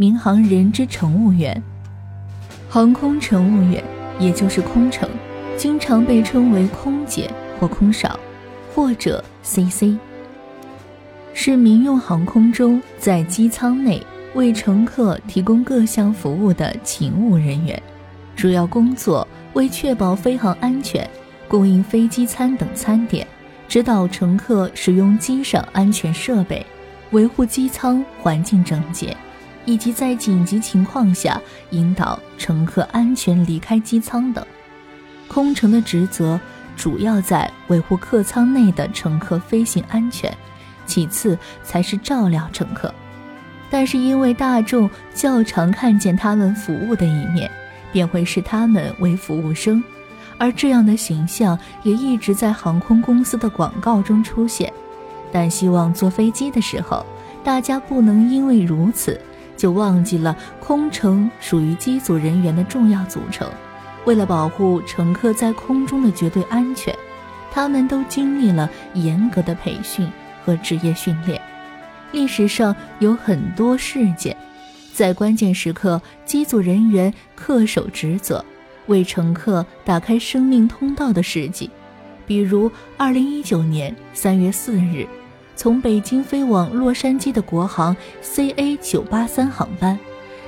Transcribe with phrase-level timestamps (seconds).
[0.00, 1.60] 民航人之乘务员。
[2.68, 3.82] 航空乘务员，
[4.20, 5.10] 也就是空乘，
[5.56, 7.28] 经常被称为空姐
[7.58, 8.16] 或空少，
[8.72, 9.98] 或者 CC，
[11.34, 14.00] 是民用航空中在机舱内
[14.36, 17.82] 为乘客提供各项服务的勤务人员，
[18.36, 21.10] 主要工作为确保飞行安全，
[21.48, 23.26] 供应飞机餐等餐点，
[23.66, 26.64] 指导乘客使用机上安全设备，
[27.10, 29.16] 维护机舱环境整洁。
[29.68, 31.38] 以及在紧急情况下
[31.72, 34.42] 引导乘客安全离开机舱等，
[35.28, 36.40] 空乘的职责
[36.74, 40.34] 主要在维护客舱内的乘客飞行安全，
[40.86, 42.94] 其次才是照料乘客。
[43.68, 47.50] 但是因为大众较常看见他们服务的一面，
[47.92, 49.84] 便会视他们为服务生，
[50.38, 54.72] 而这样的形象也一直在航空公司的广告中出现。
[55.30, 57.04] 但希望坐飞机的时候，
[57.44, 59.20] 大家不能因为如此。
[59.58, 63.46] 就忘记了空乘属于机组人员的重要组成。
[64.06, 66.96] 为了保护乘客在空中的绝对安全，
[67.52, 70.10] 他们都经历了严格的培训
[70.42, 71.38] 和职业训练。
[72.12, 74.34] 历史上有很多事件，
[74.94, 78.42] 在关键时刻，机组人员恪守职责，
[78.86, 81.68] 为乘客打开生命通道的事迹。
[82.26, 85.06] 比如，2019年3月4日。
[85.58, 89.98] 从北京飞往洛杉矶的国航 CA 九八三航班，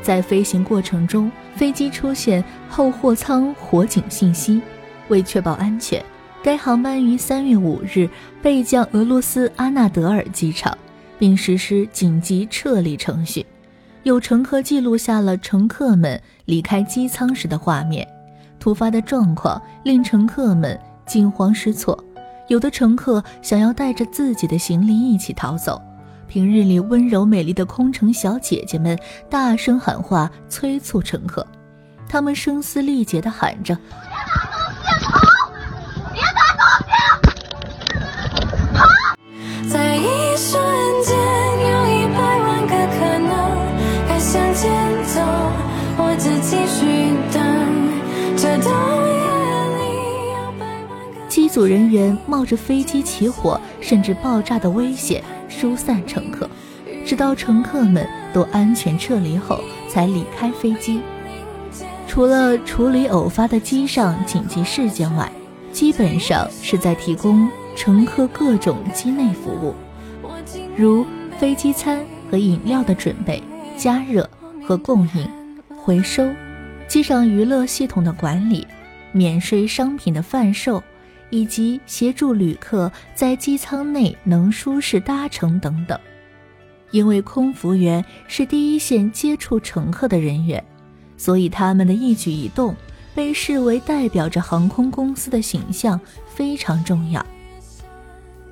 [0.00, 4.62] 在飞行过程中，飞机出现后货舱火警信息。
[5.08, 6.02] 为确保安全，
[6.42, 8.08] 该航班于三月五日
[8.40, 10.74] 备降俄罗斯阿纳德尔机场，
[11.18, 13.44] 并实施紧急撤离程序。
[14.04, 18.08] 有乘客记录下了乘客们离开机舱时的画面。
[18.58, 22.02] 突发的状况令乘客们惊慌失措。
[22.48, 25.80] 有的乘客想要带着自己的行李一起逃走，
[26.28, 28.98] 平日里温柔美丽的空乘小姐姐们
[29.30, 31.46] 大声喊话催促乘客，
[32.08, 33.76] 他们声嘶力竭地喊着
[51.34, 56.48] ：“机组人员冒着飞机起火甚至爆炸的危险疏散乘客，
[57.04, 61.00] 直到乘客们都安全撤离后才离开飞机。
[62.06, 65.28] 除了处理偶发的机上紧急事件外，
[65.72, 69.74] 基本上是在提供乘客各种机内服务，
[70.76, 71.04] 如
[71.36, 73.42] 飞机餐和饮料的准备、
[73.76, 74.30] 加热
[74.64, 75.28] 和供应、
[75.76, 76.30] 回收、
[76.86, 78.64] 机上娱乐系统的管理、
[79.10, 80.80] 免税商品的贩售。
[81.30, 85.98] 以及协助旅客在机舱内能舒适搭乘等等，
[86.90, 90.64] 因为空服员是第一线接触乘客的人员，
[91.16, 92.74] 所以他们的一举一动
[93.14, 97.24] 被视为代表着航空公司的形象，非常重要。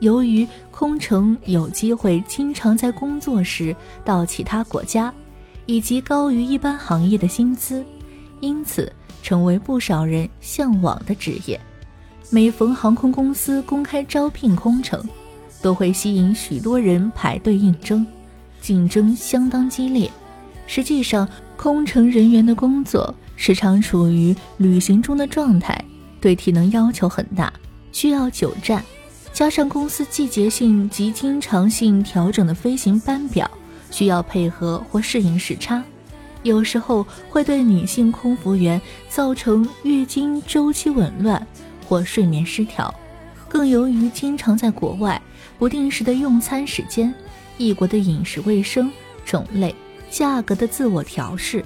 [0.01, 5.15] 由于空乘有机会经常在工作时到其他国家，
[5.67, 7.85] 以及高于一般行业的薪资，
[8.41, 11.61] 因此成为不少人向往的职业。
[12.35, 15.07] 每逢航空公司公开招聘空乘，
[15.61, 18.07] 都会吸引许多人排队应征，
[18.59, 20.11] 竞争相当激烈。
[20.67, 21.29] 实际上，
[21.59, 25.79] 空乘人员的工作时常处于旅行中的状态，
[26.23, 27.53] 对体能要求很大，
[27.93, 28.83] 需要久站，
[29.35, 33.51] 加上公司季节性及经常性调整的飞行班表，
[33.91, 35.85] 需要配合或适应时差，
[36.43, 41.47] 有时候会对女性空服员造成月经周期紊乱。
[41.87, 42.93] 或睡眠失调，
[43.49, 45.21] 更由于经常在国外，
[45.59, 47.15] 不定时的用餐时间，
[47.59, 48.91] 异国的饮食卫生、
[49.25, 49.75] 种类、
[50.11, 51.65] 价格的自我调试，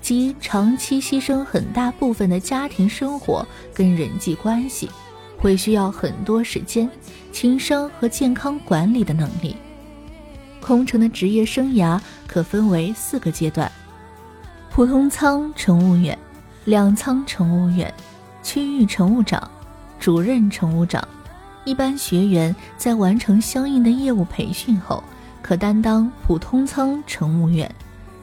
[0.00, 4.90] 及长期牺牲很大部分的家庭生活跟人际关系，
[5.38, 6.88] 会需要很多时间、
[7.32, 9.56] 情商和健康管理的能力。
[10.60, 13.70] 空乘的职业生涯可分为四个阶段：
[14.70, 16.16] 普通舱乘务员、
[16.66, 17.92] 两舱乘务员、
[18.44, 19.50] 区域乘务长。
[20.02, 21.06] 主任乘务长，
[21.64, 25.00] 一般学员在完成相应的业务培训后，
[25.40, 27.72] 可担当普通舱乘务员。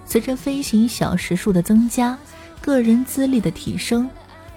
[0.05, 2.17] 随着飞行小时数的增加，
[2.59, 4.09] 个人资历的提升，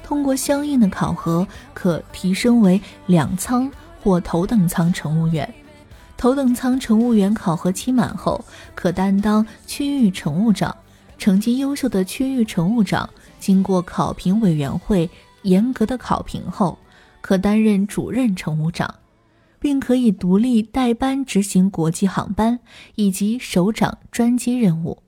[0.02, 3.70] 通过相应的考核，可提升为两舱
[4.02, 5.48] 或头等舱乘务员。
[6.16, 8.44] 头等舱乘务员考核期满后，
[8.74, 10.76] 可担当区域乘务长。
[11.18, 13.08] 成绩优秀的区域乘务长，
[13.38, 15.08] 经过考评委员会
[15.42, 16.76] 严格的考评后。
[17.22, 18.96] 可担任主任乘务长，
[19.58, 22.60] 并可以独立带班执行国际航班
[22.96, 25.02] 以及首长专机任务。